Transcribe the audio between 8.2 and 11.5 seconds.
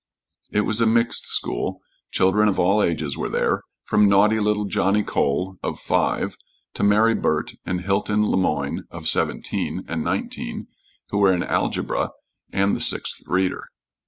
Le Moyne of seventeen and nineteen, who were in